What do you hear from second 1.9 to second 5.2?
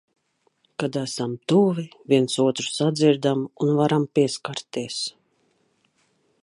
viens otru sadzirdam un varam pieskarties.